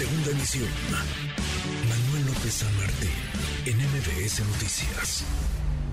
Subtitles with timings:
[0.00, 0.64] Segunda emisión.
[1.84, 3.12] Manuel López San Martín,
[3.68, 5.28] en MBS Noticias.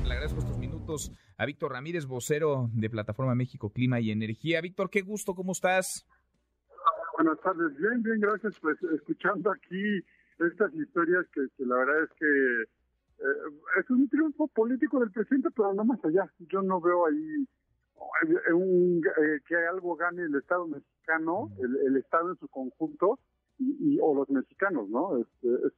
[0.07, 4.61] Le agradezco estos minutos a Víctor Ramírez, vocero de Plataforma México Clima y Energía.
[4.61, 6.07] Víctor, qué gusto, ¿cómo estás?
[7.17, 8.57] Buenas tardes, bien, bien, gracias.
[8.61, 9.99] Pues escuchando aquí
[10.39, 15.73] estas historias que, la verdad es que eh, es un triunfo político del presidente, pero
[15.73, 16.31] no más allá.
[16.47, 17.45] Yo no veo ahí
[18.47, 23.19] eh, un, eh, que algo gane el Estado mexicano, el, Estado en su conjunto,
[23.59, 25.17] y, o los mexicanos, ¿no?
[25.17, 25.73] Este, es,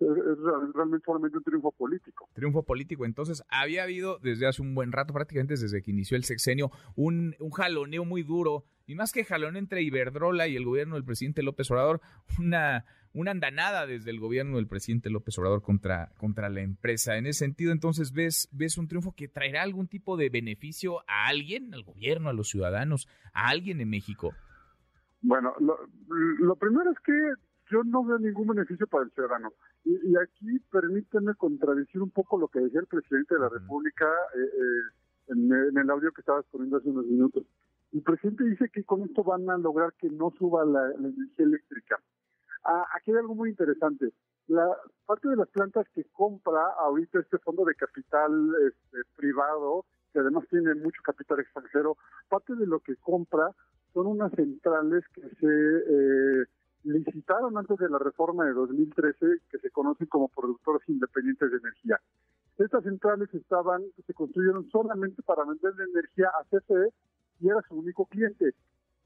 [0.73, 2.29] realmente solamente un triunfo político.
[2.33, 3.05] Triunfo político.
[3.05, 7.35] Entonces, había habido desde hace un buen rato, prácticamente desde que inició el sexenio, un,
[7.39, 11.43] un jaloneo muy duro, y más que jaloneo entre Iberdrola y el gobierno del presidente
[11.43, 12.01] López Obrador,
[12.39, 17.17] una, una andanada desde el gobierno del presidente López Obrador contra, contra la empresa.
[17.17, 21.27] En ese sentido, entonces, ¿ves, ¿ves un triunfo que traerá algún tipo de beneficio a
[21.27, 24.33] alguien, al gobierno, a los ciudadanos, a alguien en México?
[25.21, 25.77] Bueno, lo,
[26.39, 27.13] lo primero es que
[27.69, 29.53] yo no veo ningún beneficio para el ciudadano.
[29.85, 34.39] Y, aquí permíteme contradecir un poco lo que decía el presidente de la República eh,
[34.39, 37.43] eh, en, el audio que estabas poniendo hace unos minutos.
[37.93, 41.99] El presidente dice que con esto van a lograr que no suba la, energía eléctrica.
[42.63, 44.11] Ah, aquí hay algo muy interesante.
[44.47, 44.67] La
[45.05, 50.45] parte de las plantas que compra ahorita este fondo de capital este, privado, que además
[50.49, 53.51] tiene mucho capital extranjero, parte de lo que compra
[53.93, 56.45] son unas centrales que se eh,
[56.89, 61.99] licitaron antes de la reforma de 2013, que se conocen como productores independientes de energía.
[62.57, 66.91] Estas centrales estaban, se construyeron solamente para vender energía a CFE
[67.39, 68.53] y era su único cliente.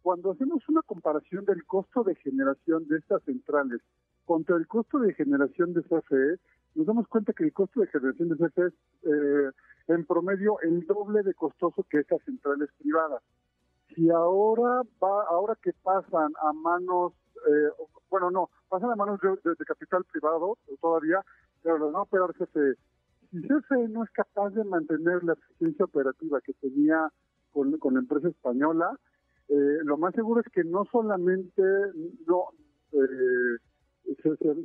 [0.02, 3.80] Cuando hacemos una comparación del costo de generación de estas centrales
[4.26, 6.40] contra el costo de generación de CFE,
[6.76, 8.74] nos damos cuenta que el costo de generación de CFE es
[9.04, 9.52] eh,
[9.88, 13.22] en promedio el doble de costoso que estas centrales privadas.
[13.94, 17.14] Si ahora va, ahora que pasan a manos
[17.48, 17.70] eh,
[18.10, 21.22] bueno, no, pasan a manos de, capital privado todavía,
[21.62, 22.76] pero no operar CFE.
[23.32, 27.10] Si CFE no es capaz de mantener la eficiencia operativa que tenía
[27.52, 28.98] con, la empresa española,
[29.50, 31.62] eh, lo más seguro es que no solamente
[32.28, 32.50] no
[32.92, 33.58] eh,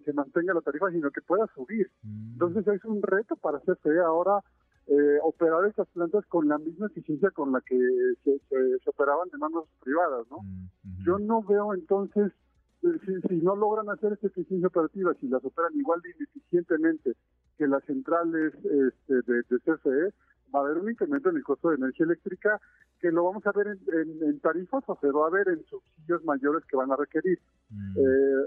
[0.05, 1.91] se, mantenga la tarifa, sino que pueda subir.
[2.03, 2.33] Mm.
[2.33, 4.41] Entonces es un reto para CFE ahora
[4.87, 7.79] eh, operar estas plantas con la misma eficiencia con la que
[8.25, 8.41] se,
[8.87, 10.39] operaban de manos privadas, ¿no?
[10.43, 12.33] Mm, Yo no veo entonces
[12.81, 17.15] si, no logran hacer esta eficiencia operativa, si las operan igual de ineficientemente
[17.57, 20.15] que las centrales este, de, CFE,
[20.55, 22.61] va a haber un incremento en el costo de energía eléctrica
[23.01, 26.65] que lo vamos a ver en, tarifas o se va a ver en subsidios mayores
[26.65, 27.39] que van a requerir.
[27.71, 27.99] Mm.
[27.99, 28.45] Eh,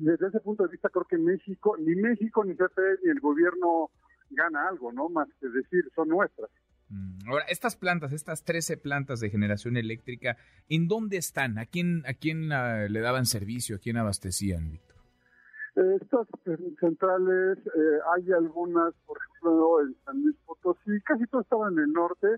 [0.00, 3.90] desde ese punto de vista creo que México, ni México, ni CFE, ni el gobierno
[4.30, 5.08] gana algo, ¿no?
[5.08, 6.50] Más que decir, son nuestras.
[6.92, 10.36] Mm, ahora, estas plantas, estas 13 plantas de generación eléctrica,
[10.68, 11.58] ¿en dónde están?
[11.58, 13.76] ¿A quién, a quién ah, le daban servicio?
[13.76, 14.96] ¿A quién abastecían, Víctor?
[15.74, 16.26] Estas
[16.78, 21.92] centrales, eh, hay algunas, por ejemplo, en San Luis Potosí, casi todas estaban en el
[21.92, 22.28] norte.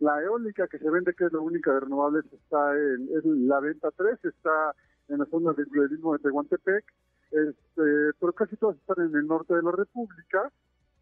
[0.00, 3.90] La eólica que se vende, que es la única de renovables, está en, la venta
[3.96, 4.74] 3, está
[5.08, 6.84] en la zona del de Tehuantepec,
[7.30, 7.82] este,
[8.18, 10.50] pero casi todas están en el norte de la República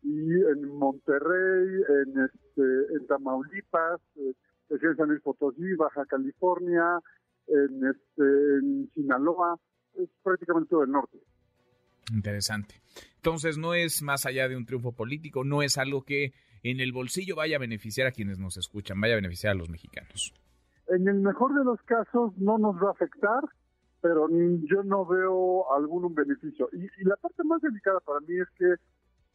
[0.03, 4.34] y en Monterrey, en, este, en Tamaulipas, eh,
[4.70, 7.00] en San Luis Potosí, Baja California,
[7.47, 9.58] en, este, en Sinaloa,
[9.94, 11.19] es prácticamente todo el norte.
[12.12, 12.81] Interesante.
[13.16, 16.32] Entonces no es más allá de un triunfo político, no es algo que
[16.62, 19.69] en el bolsillo vaya a beneficiar a quienes nos escuchan, vaya a beneficiar a los
[19.69, 20.32] mexicanos.
[20.88, 23.42] En el mejor de los casos no nos va a afectar,
[24.00, 26.69] pero yo no veo algún beneficio.
[26.72, 28.75] Y, y la parte más delicada para mí es que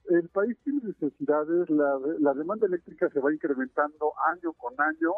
[0.09, 5.13] el país tiene necesidades, la, la demanda eléctrica se va incrementando año con año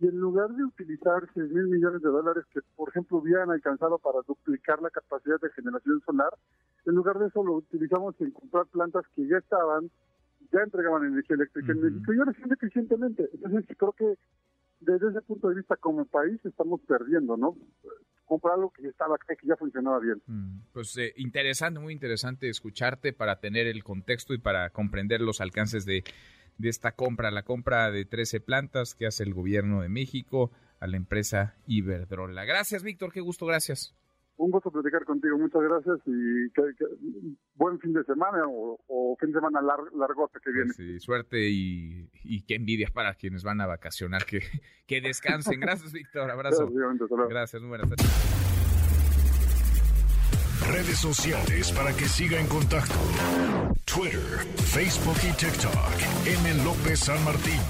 [0.00, 3.98] y en lugar de utilizar 6 mil millones de dólares que, por ejemplo, hubieran alcanzado
[3.98, 6.32] para duplicar la capacidad de generación solar,
[6.86, 9.90] en lugar de eso lo utilizamos en comprar plantas que ya estaban,
[10.52, 13.28] ya entregaban energía eléctrica en México y ahora sí eficientemente.
[13.34, 14.14] Entonces, creo que
[14.80, 17.54] desde ese punto de vista como país estamos perdiendo, ¿no?
[18.30, 20.22] Comprar algo que estaba que ya funcionaba bien.
[20.28, 25.40] Mm, pues eh, interesante, muy interesante escucharte para tener el contexto y para comprender los
[25.40, 26.04] alcances de,
[26.56, 30.86] de esta compra, la compra de 13 plantas que hace el gobierno de México a
[30.86, 32.44] la empresa Iberdrola.
[32.44, 33.96] Gracias, Víctor, qué gusto, gracias.
[34.40, 36.48] Un gusto platicar contigo, muchas gracias y
[37.56, 40.72] buen fin de semana o, fin de semana largo que viene.
[40.72, 44.40] sí, suerte y, y, qué envidia para quienes van a vacacionar, que,
[44.86, 45.60] que descansen.
[45.60, 46.70] Gracias, Víctor, abrazo.
[47.28, 48.06] Gracias, muy buenas tardes.
[50.72, 52.94] Redes sociales para que siga en contacto:
[53.84, 54.20] Twitter,
[54.56, 55.74] Facebook y TikTok.
[56.24, 56.64] M.
[56.64, 57.60] López San Martín.